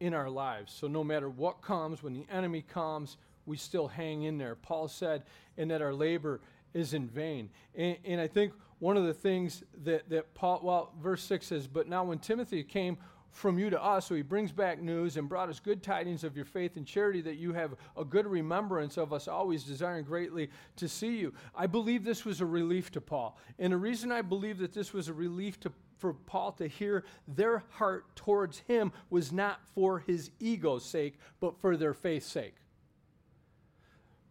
[0.00, 0.72] in our lives.
[0.72, 4.54] So no matter what comes, when the enemy comes, we still hang in there.
[4.54, 5.22] Paul said,
[5.56, 6.40] and that our labor
[6.74, 7.50] is in vain.
[7.74, 11.66] And, and, I think one of the things that, that Paul, well, verse 6 says,
[11.66, 12.98] But now when Timothy came
[13.30, 16.36] from you to us, so he brings back news and brought us good tidings of
[16.36, 20.50] your faith and charity, that you have a good remembrance of us, always desiring greatly
[20.76, 21.32] to see you.
[21.54, 23.38] I believe this was a relief to Paul.
[23.58, 27.04] And the reason I believe that this was a relief to for Paul to hear
[27.26, 32.54] their heart towards him was not for his ego's sake, but for their faith's sake.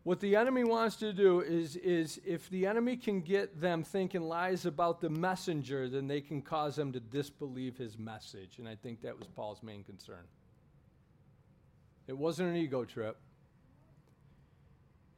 [0.08, 4.22] What the enemy wants to do is, is if the enemy can get them thinking
[4.22, 8.58] lies about the messenger, then they can cause them to disbelieve his message.
[8.58, 10.24] And I think that was Paul's main concern.
[12.08, 13.17] It wasn't an ego trip,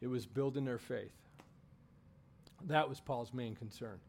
[0.02, 1.14] it was building their faith.
[2.66, 4.00] That was Paul's main concern.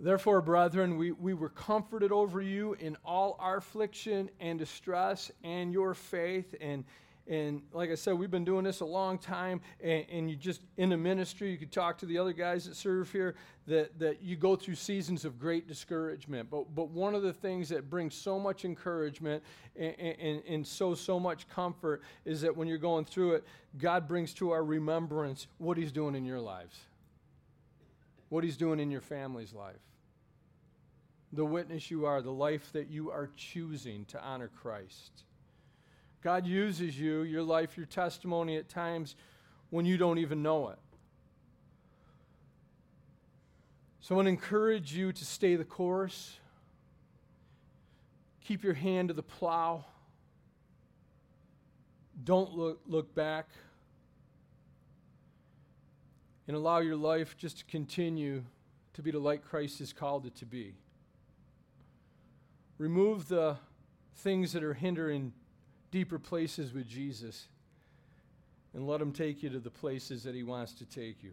[0.00, 5.72] Therefore, brethren, we, we were comforted over you in all our affliction and distress and
[5.72, 6.56] your faith.
[6.60, 6.82] And,
[7.28, 9.60] and like I said, we've been doing this a long time.
[9.82, 12.76] And, and you just, in the ministry, you could talk to the other guys that
[12.76, 13.34] serve here,
[13.66, 16.50] that, that you go through seasons of great discouragement.
[16.50, 19.42] But, but one of the things that brings so much encouragement
[19.76, 23.44] and, and, and so, so much comfort is that when you're going through it,
[23.76, 26.78] God brings to our remembrance what He's doing in your lives
[28.28, 29.76] what he's doing in your family's life
[31.32, 35.24] the witness you are, the life that you are choosing to honor Christ.
[36.22, 39.14] God uses you, your life, your testimony at times
[39.70, 40.78] when you don't even know it.
[44.00, 46.38] So I want to encourage you to stay the course.
[48.44, 49.84] Keep your hand to the plow.
[52.24, 53.48] Don't look, look back.
[56.46, 58.42] And allow your life just to continue
[58.94, 60.74] to be the light Christ has called it to be.
[62.78, 63.56] Remove the
[64.16, 65.32] things that are hindering
[65.90, 67.46] deeper places with Jesus
[68.74, 71.32] and let Him take you to the places that He wants to take you.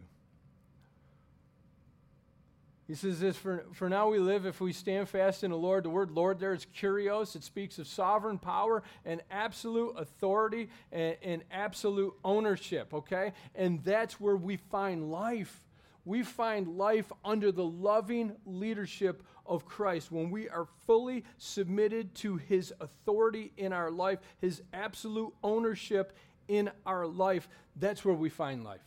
[2.86, 5.84] He says this for, for now we live if we stand fast in the Lord.
[5.84, 7.34] The word Lord there is kurios.
[7.34, 13.32] It speaks of sovereign power and absolute authority and, and absolute ownership, okay?
[13.56, 15.64] And that's where we find life.
[16.06, 22.36] We find life under the loving leadership of Christ, when we are fully submitted to
[22.36, 26.16] his authority in our life, his absolute ownership
[26.48, 28.80] in our life, that's where we find life.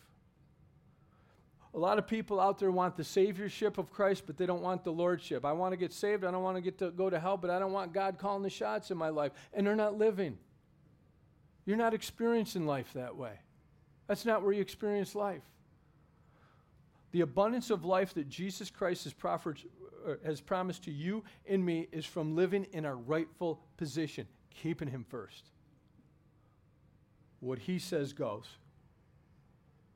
[1.73, 4.83] A lot of people out there want the saviorship of Christ, but they don't want
[4.83, 5.45] the lordship.
[5.45, 6.23] I want to get saved.
[6.23, 8.41] I don't want to get to go to hell, but I don't want God calling
[8.41, 9.33] the shots in my life.
[9.53, 10.37] And they're not living.
[11.65, 13.33] You're not experiencing life that way.
[14.07, 15.43] That's not where you experience life.
[17.11, 19.59] The abundance of life that Jesus Christ has proffered,
[20.07, 24.87] uh, has promised to you and me is from living in our rightful position, keeping
[24.87, 25.49] Him first.
[27.39, 28.45] What He says goes.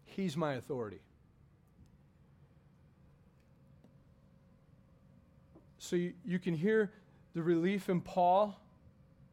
[0.06, 1.00] He's my authority.
[5.84, 6.92] So you, you can hear
[7.36, 8.58] the relief in Paul.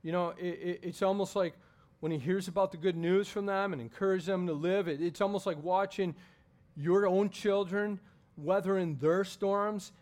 [0.03, 1.55] You know, it, it, it's almost like
[2.01, 5.01] when he hears about the good news from them and encourages them to live, it,
[5.01, 6.15] it's almost like watching
[6.77, 8.01] your own children
[8.37, 9.93] weathering their storms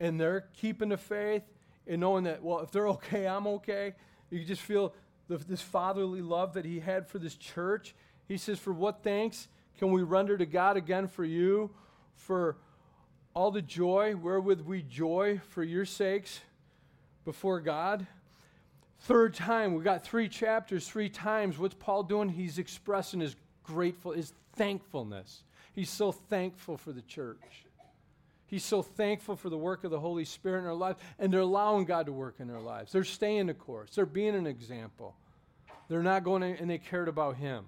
[0.00, 1.42] and they're keeping the faith
[1.86, 3.94] and knowing that, well, if they're okay, I'm okay.
[4.30, 4.94] You just feel
[5.28, 7.94] the, this fatherly love that he had for this church.
[8.28, 9.48] He says, For what thanks
[9.78, 11.70] can we render to God again for you,
[12.14, 12.56] for
[13.34, 16.40] all the joy wherewith we joy for your sakes
[17.24, 18.06] before God?
[19.00, 21.58] Third time, we got three chapters, three times.
[21.58, 22.28] What's Paul doing?
[22.28, 23.34] He's expressing his
[23.64, 25.42] grateful, his thankfulness.
[25.74, 27.64] He's so thankful for the church.
[28.46, 31.40] He's so thankful for the work of the Holy Spirit in our lives, and they're
[31.40, 32.92] allowing God to work in their lives.
[32.92, 35.16] They're staying the course, they're being an example.
[35.88, 37.66] They're not going and they cared about Him.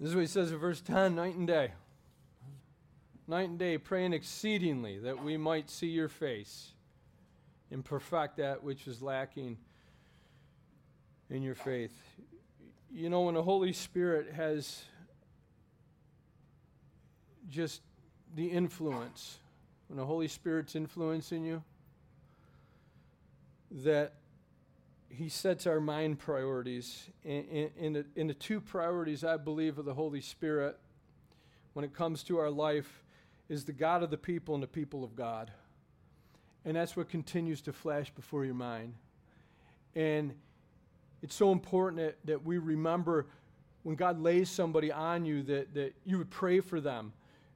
[0.00, 1.72] This is what he says in verse 10 night and day.
[3.26, 6.72] Night and day, praying exceedingly that we might see your face
[7.70, 9.56] and perfect that which is lacking
[11.30, 11.92] in your faith.
[12.92, 14.84] You know, when the Holy Spirit has
[17.48, 17.82] just
[18.34, 19.38] the influence,
[19.88, 21.62] when the Holy Spirit's influencing you,
[23.70, 24.14] that
[25.08, 27.08] he sets our mind priorities.
[27.24, 30.78] In, the, in the two priorities, I believe, of the Holy Spirit
[31.72, 33.04] when it comes to our life
[33.48, 35.50] is the God of the people and the people of God.
[36.64, 38.94] And that's what continues to flash before your mind.
[39.94, 40.34] And
[41.22, 43.26] it's so important that, that we remember
[43.82, 47.12] when God lays somebody on you that, that you would pray for them.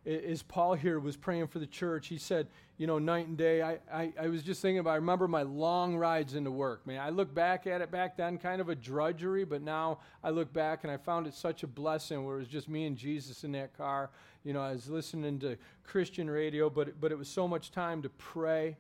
[0.07, 2.47] As Paul here was praying for the church, he said,
[2.79, 3.61] you know, night and day.
[3.61, 6.87] I, I, I was just thinking about, I remember my long rides into work.
[6.87, 10.31] Man, I look back at it back then, kind of a drudgery, but now I
[10.31, 12.97] look back and I found it such a blessing where it was just me and
[12.97, 14.09] Jesus in that car.
[14.43, 18.01] You know, I was listening to Christian radio, but, but it was so much time
[18.01, 18.79] to pray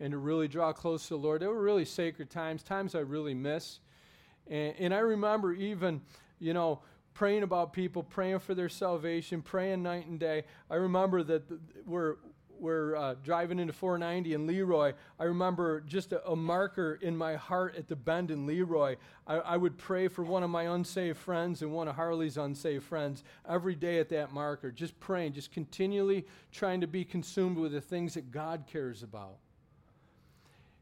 [0.00, 1.42] and to really draw close to the Lord.
[1.42, 3.80] They were really sacred times, times I really miss.
[4.48, 6.00] And, and I remember even,
[6.38, 6.80] you know,
[7.14, 10.44] praying about people, praying for their salvation, praying night and day.
[10.70, 11.42] I remember that
[11.86, 12.16] we're
[12.64, 17.34] we're uh, driving into 490 in Leroy, I remember just a, a, marker in my
[17.34, 18.96] heart at the bend in Leroy.
[19.26, 22.84] I, I, would pray for one of my unsaved friends and one of Harley's unsaved
[22.84, 27.72] friends every day at that marker, just praying, just continually trying to be consumed with
[27.72, 29.36] the things that God cares about.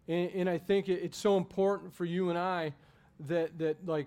[0.08, 2.74] And, and I think it, it's so important for you and I
[3.29, 4.07] that, that, like,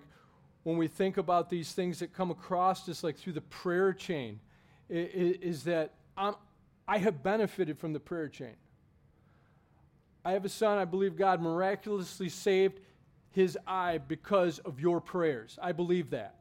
[0.62, 4.40] when we think about these things that come across us, like through the prayer chain,
[4.88, 6.34] is that I'm,
[6.88, 8.54] I have benefited from the prayer chain.
[10.24, 12.80] I have a son, I believe God miraculously saved
[13.30, 15.58] his eye because of your prayers.
[15.62, 16.36] I believe that.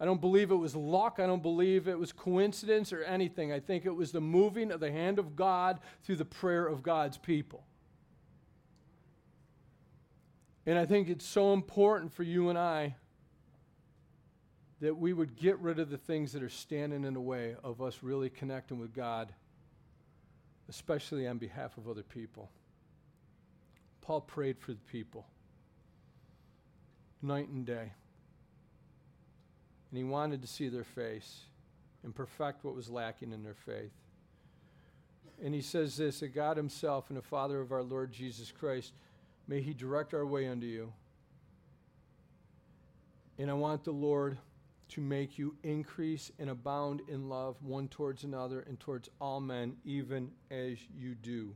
[0.00, 1.18] I don't believe it was luck.
[1.20, 3.52] I don't believe it was coincidence or anything.
[3.52, 6.82] I think it was the moving of the hand of God through the prayer of
[6.82, 7.62] God's people.
[10.66, 12.96] And I think it's so important for you and I
[14.80, 17.80] that we would get rid of the things that are standing in the way of
[17.80, 19.32] us really connecting with God,
[20.68, 22.50] especially on behalf of other people.
[24.00, 25.26] Paul prayed for the people
[27.22, 27.92] night and day.
[29.90, 31.40] And he wanted to see their face
[32.02, 33.92] and perfect what was lacking in their faith.
[35.42, 38.92] And he says this that God Himself and the Father of our Lord Jesus Christ,
[39.46, 40.92] may He direct our way unto you.
[43.38, 44.38] And I want the Lord
[44.90, 49.76] to make you increase and abound in love one towards another and towards all men,
[49.84, 51.54] even as you do.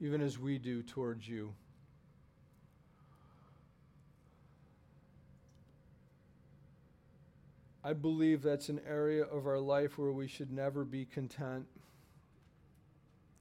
[0.00, 1.52] Even as we do towards you.
[7.82, 11.64] I believe that's an area of our life where we should never be content.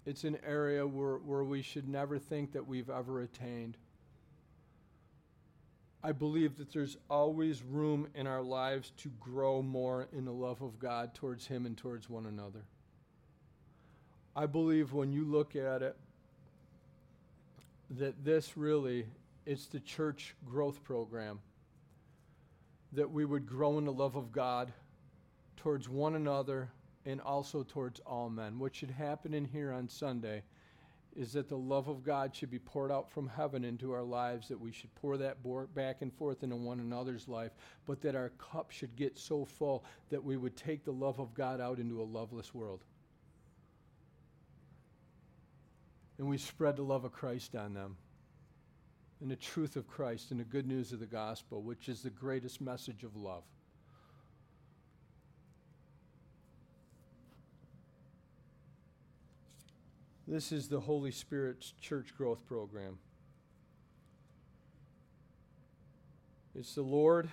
[0.08, 3.76] It's an area where, where we should never think that we've ever attained.
[6.02, 10.62] I believe that there's always room in our lives to grow more in the love
[10.62, 12.64] of God towards Him and towards one another.
[14.34, 15.98] I believe when you look at it,
[17.90, 19.08] that this really
[19.46, 21.42] it's the church growth program
[22.94, 24.72] that we would grow in the love of God
[25.58, 26.70] towards one another
[27.08, 28.60] and also towards all men.
[28.60, 30.44] What should happen in here on Sunday
[31.16, 34.50] is that the love of God should be poured out from heaven into our lives,
[34.50, 35.38] that we should pour that
[35.74, 37.54] back and forth into one another's life,
[37.86, 41.34] but that our cup should get so full that we would take the love of
[41.34, 42.84] God out into a loveless world.
[46.20, 47.96] And we spread the love of Christ on them
[49.22, 52.10] and the truth of Christ and the good news of the gospel, which is the
[52.10, 53.44] greatest message of love.
[60.28, 62.98] This is the Holy Spirit's church growth program.
[66.54, 67.30] It's the Lord.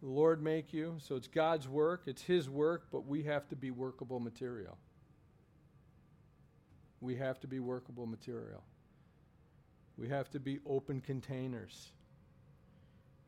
[0.00, 0.98] The Lord make you.
[1.00, 4.78] So it's God's work, it's His work, but we have to be workable material.
[7.00, 8.62] We have to be workable material.
[9.98, 11.90] We have to be open containers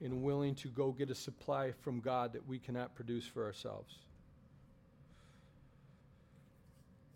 [0.01, 3.97] and willing to go get a supply from God that we cannot produce for ourselves.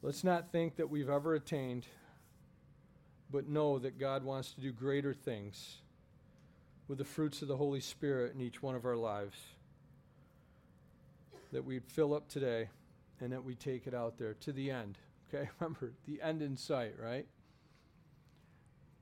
[0.05, 1.87] Let's not think that we've ever attained,
[3.31, 5.77] but know that God wants to do greater things
[6.89, 9.39] with the fruits of the Holy Spirit in each one of our lives.
[11.53, 12.69] That we'd fill up today
[13.21, 14.99] and that we take it out there to the end.
[15.33, 15.49] Okay?
[15.61, 17.27] Remember, the end in sight, right?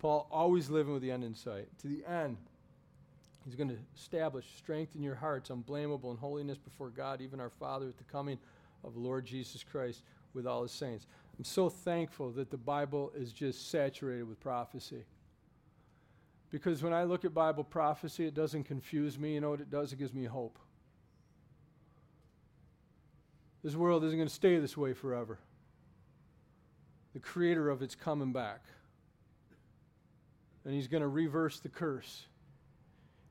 [0.01, 1.69] Paul always living with the end in sight.
[1.79, 2.37] To the end,
[3.47, 7.51] he's going to establish, strength in your hearts, unblameable in holiness before God, even our
[7.51, 8.39] Father, at the coming
[8.85, 10.03] of Lord Jesus Christ
[10.35, 11.07] with all his saints.
[11.39, 15.05] I'm so thankful that the Bible is just saturated with prophecy.
[16.51, 19.35] Because when I look at Bible prophecy, it doesn't confuse me.
[19.35, 19.93] You know what it does?
[19.93, 20.59] It gives me hope.
[23.63, 25.39] This world isn't going to stay this way forever.
[27.13, 28.65] The creator of it's coming back.
[30.65, 32.27] And he's going to reverse the curse.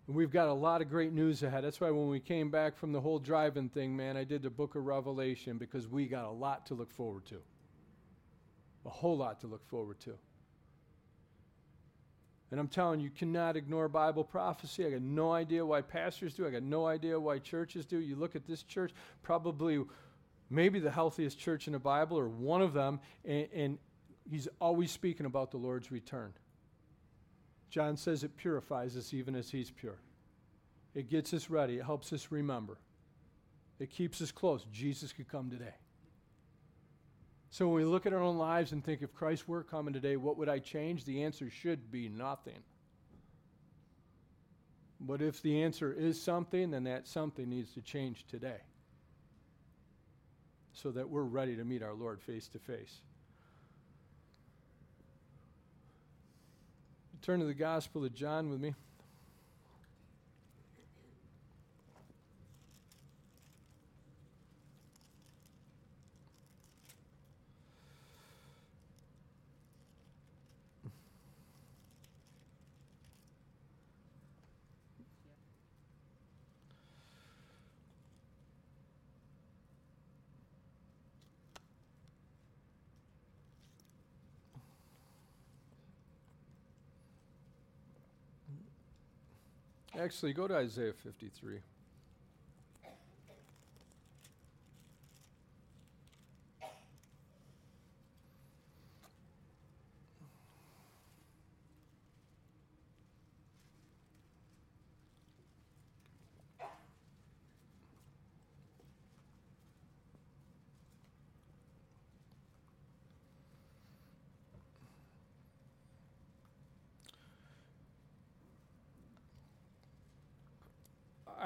[0.10, 1.64] And we've got a lot of great news ahead.
[1.64, 4.50] That's why when we came back from the whole driving thing, man, I did the
[4.50, 7.36] book of Revelation because we got a lot to look forward to.
[8.88, 10.16] A whole lot to look forward to.
[12.50, 14.84] And I'm telling you, you cannot ignore Bible prophecy.
[14.84, 16.48] I got no idea why pastors do.
[16.48, 18.00] I got no idea why churches do.
[18.00, 18.92] You look at this church,
[19.22, 19.80] probably
[20.50, 23.78] maybe the healthiest church in the Bible or one of them, and, and
[24.28, 26.34] he's always speaking about the Lord's return.
[27.70, 30.00] John says it purifies us even as he's pure.
[30.96, 32.78] It gets us ready, it helps us remember,
[33.80, 34.66] it keeps us close.
[34.72, 35.76] Jesus could come today.
[37.52, 40.18] So when we look at our own lives and think, if Christ were coming today,
[40.18, 41.06] what would I change?
[41.06, 42.62] The answer should be nothing.
[45.00, 48.62] But if the answer is something, then that something needs to change today
[50.74, 53.02] so that we're ready to meet our Lord face to face.
[57.22, 58.74] Turn to the Gospel of John with me.
[90.00, 91.60] Actually, go to Isaiah 53.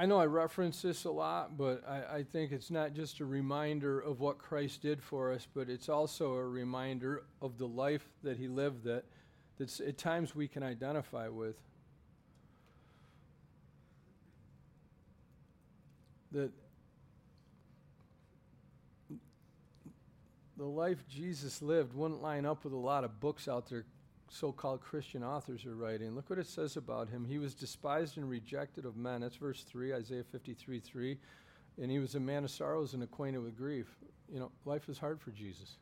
[0.04, 3.26] I know I reference this a lot, but I, I, think it's not just a
[3.26, 8.06] reminder of what Christ did for us, but it's also a reminder of the life
[8.22, 9.06] that he lived that
[9.58, 11.56] that's at times we can identify with.
[16.34, 16.52] That
[20.58, 23.86] the life Jesus lived wouldn't line up with a lot of books out there
[24.34, 26.16] so called Christian authors are writing.
[26.16, 27.24] Look what it says about him.
[27.24, 29.22] He was despised and rejected of men.
[29.22, 31.18] That's verse 3, Isaiah 53 3.
[31.82, 33.88] And he was a man of sorrows and acquainted with grief.
[34.32, 35.78] You know, life is hard for Jesus.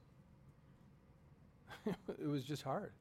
[1.85, 2.91] it was just hard.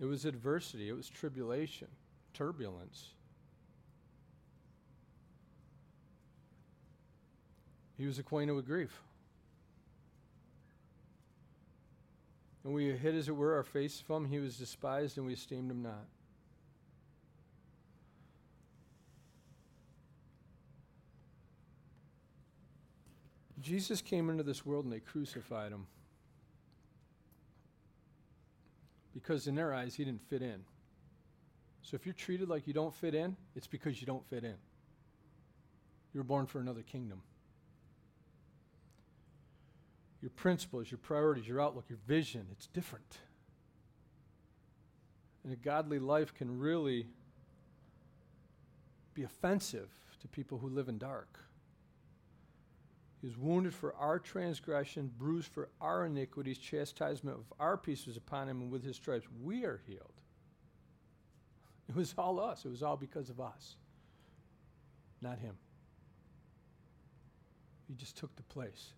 [0.00, 1.88] It was adversity, it was tribulation,
[2.32, 3.14] turbulence.
[7.96, 9.00] He was acquainted with grief.
[12.66, 14.30] And we hid, as it were, our face from him.
[14.32, 16.04] He was despised, and we esteemed him not.
[23.60, 25.86] Jesus came into this world and they crucified him.
[29.14, 30.64] Because in their eyes, he didn't fit in.
[31.82, 34.56] So if you're treated like you don't fit in, it's because you don't fit in.
[36.12, 37.22] You were born for another kingdom
[40.26, 42.48] your principles, your priorities, your outlook, your vision.
[42.50, 43.18] It's different.
[45.44, 47.06] And a godly life can really
[49.14, 49.88] be offensive
[50.20, 51.38] to people who live in dark.
[53.20, 58.16] He was wounded for our transgression, bruised for our iniquities, chastisement of our peace was
[58.16, 60.22] upon him, and with his stripes we are healed.
[61.88, 62.64] It was all us.
[62.64, 63.76] It was all because of us,
[65.22, 65.54] not him.
[67.86, 68.90] He just took the place.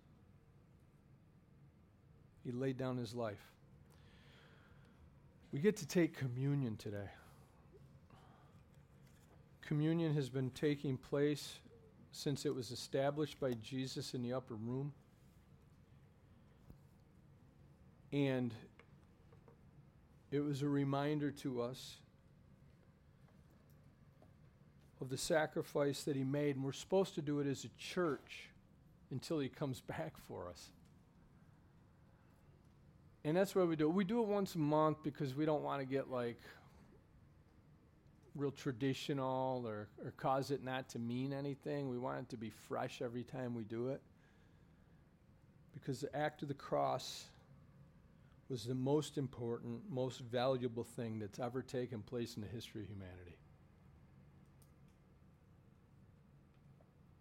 [2.49, 3.53] He laid down his life.
[5.53, 7.11] We get to take communion today.
[9.61, 11.57] Communion has been taking place
[12.11, 14.94] since it was established by Jesus in the upper room.
[18.14, 18.55] And
[20.30, 21.96] it was a reminder to us
[25.03, 28.49] of the sacrifice that he made, and we're supposed to do it as a church
[29.11, 30.70] until he comes back for us.
[33.25, 33.93] And that's why we do it.
[33.93, 36.41] We do it once a month because we don't want to get like
[38.35, 41.89] real traditional or, or cause it not to mean anything.
[41.89, 44.01] We want it to be fresh every time we do it.
[45.75, 47.25] Because the act of the cross
[48.49, 52.89] was the most important, most valuable thing that's ever taken place in the history of
[52.89, 53.37] humanity.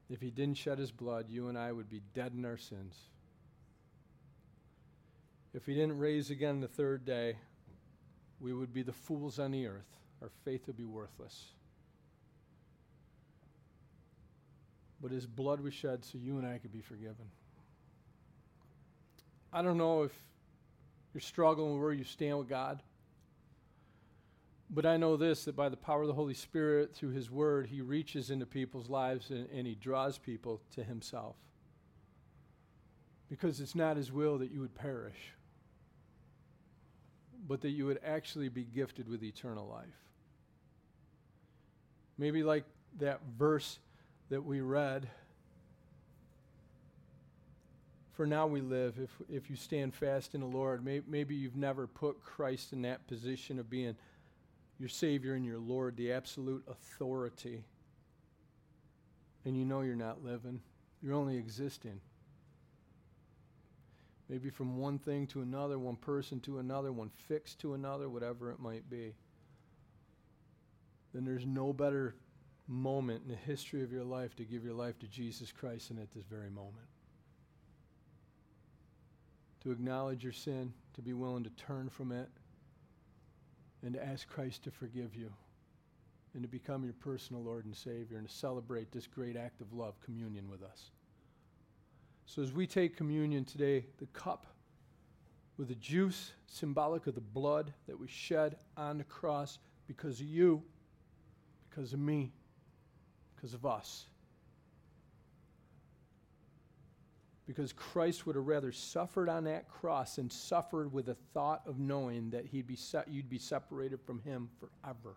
[0.09, 2.95] If he didn't shed his blood, you and I would be dead in our sins.
[5.57, 7.35] If he didn't raise again the third day,
[8.39, 9.97] we would be the fools on the earth.
[10.21, 11.45] Our faith would be worthless.
[15.01, 17.25] But his blood was shed so you and I could be forgiven.
[19.51, 20.11] I don't know if
[21.11, 22.83] you're struggling where you stand with God.
[24.69, 27.65] But I know this that by the power of the Holy Spirit, through His Word,
[27.65, 31.35] He reaches into people's lives and, and, He draws people to Himself.
[33.27, 35.33] Because it's not His will that you would perish,
[37.47, 39.85] but that you would actually be gifted with eternal life.
[42.17, 42.65] Maybe like
[42.99, 43.79] that verse
[44.29, 45.07] that we read.
[48.13, 50.83] For now we live, if, if you stand fast in the Lord.
[50.83, 53.95] May, maybe you've never put Christ in that position of being
[54.79, 57.63] your Savior and your Lord, the absolute authority.
[59.45, 60.61] And you know you're not living,
[61.01, 62.01] you're only existing.
[64.29, 68.51] Maybe from one thing to another, one person to another, one fix to another, whatever
[68.51, 69.13] it might be.
[71.13, 72.15] Then there's no better
[72.67, 75.99] moment in the history of your life to give your life to Jesus Christ than
[75.99, 76.87] at this very moment.
[79.63, 82.29] To acknowledge your sin, to be willing to turn from it
[83.83, 85.31] and to ask Christ to forgive you
[86.33, 89.73] and to become your personal Lord and Savior and to celebrate this great act of
[89.73, 90.91] love, communion with us.
[92.27, 94.45] So, as we take communion today, the cup
[95.57, 99.57] with the juice, symbolic of the blood that was shed on the cross
[99.87, 100.61] because of you,
[101.69, 102.31] because of me,
[103.35, 104.05] because of us.
[107.47, 111.79] because Christ would have rather suffered on that cross and suffered with the thought of
[111.79, 115.15] knowing that he'd be se- you'd be separated from him forever.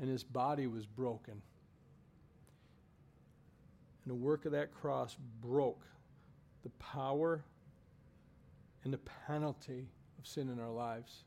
[0.00, 1.40] And his body was broken.
[4.04, 5.84] And the work of that cross broke
[6.62, 7.44] the power
[8.84, 9.88] and the penalty
[10.18, 11.24] of sin in our lives.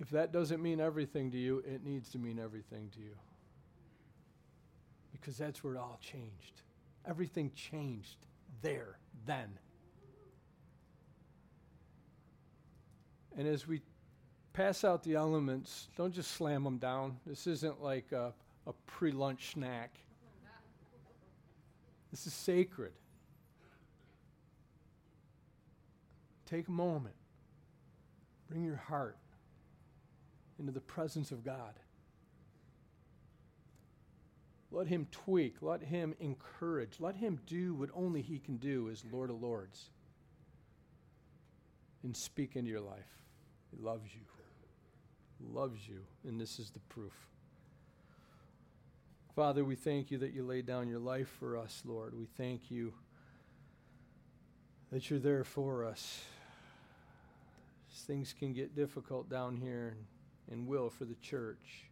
[0.00, 3.14] If that doesn't mean everything to you, it needs to mean everything to you
[5.24, 6.60] because that's where it all changed.
[7.08, 8.26] Everything changed
[8.60, 9.48] there, then.
[13.36, 13.80] And as we
[14.52, 17.16] pass out the elements, don't just slam them down.
[17.26, 18.34] This isn't like a,
[18.66, 19.98] a pre lunch snack,
[22.14, 22.92] this is sacred.
[26.46, 27.16] Take a moment,
[28.48, 29.18] bring your heart
[30.60, 31.74] into the presence of God.
[34.70, 35.56] Let him tweak.
[35.60, 37.00] Let him encourage.
[37.00, 39.86] Let him do what only he can do as Lord of Lords
[42.04, 43.24] and speak into your life.
[43.72, 44.20] He loves you.
[45.52, 46.04] Loves you.
[46.24, 47.33] And this is the proof.
[49.34, 52.16] Father, we thank you that you laid down your life for us, Lord.
[52.16, 52.94] We thank you
[54.92, 56.22] that you're there for us.
[58.06, 59.96] Things can get difficult down here
[60.52, 61.88] and will for the church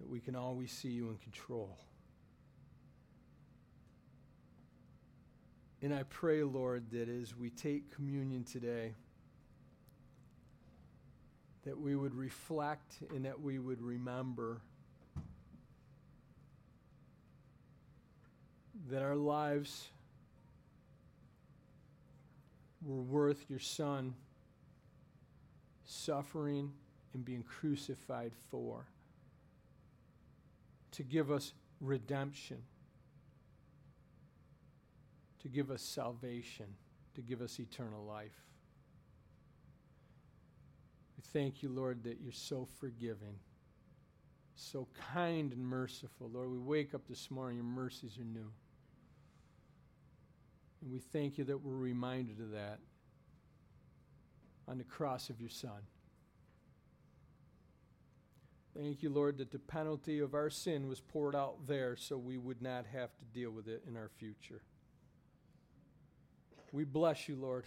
[0.00, 1.78] that we can always see you in control.
[5.80, 8.92] And I pray, Lord, that as we take communion today,
[11.66, 14.60] that we would reflect and that we would remember
[18.88, 19.88] that our lives
[22.84, 24.14] were worth your Son
[25.84, 26.72] suffering
[27.14, 28.86] and being crucified for
[30.92, 32.62] to give us redemption,
[35.40, 36.66] to give us salvation,
[37.16, 38.45] to give us eternal life.
[41.16, 43.38] We thank you, Lord, that you're so forgiving,
[44.54, 46.30] so kind and merciful.
[46.32, 48.50] Lord, we wake up this morning, your mercies are new.
[50.82, 52.78] And we thank you that we're reminded of that
[54.68, 55.80] on the cross of your Son.
[58.76, 62.36] Thank you, Lord, that the penalty of our sin was poured out there so we
[62.36, 64.60] would not have to deal with it in our future.
[66.72, 67.64] We bless you, Lord.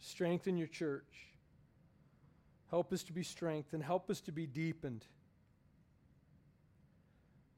[0.00, 1.28] Strengthen your church.
[2.70, 3.82] Help us to be strengthened.
[3.82, 5.04] Help us to be deepened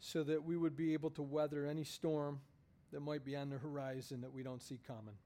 [0.00, 2.40] so that we would be able to weather any storm
[2.92, 5.16] that might be on the horizon that we don't see coming.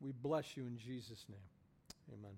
[0.00, 2.18] We bless you in Jesus' name.
[2.18, 2.36] Amen.